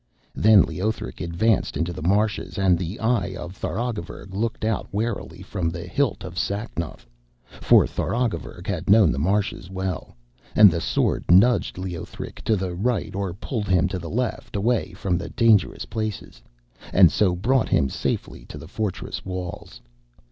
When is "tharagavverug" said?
3.53-4.33, 7.85-8.65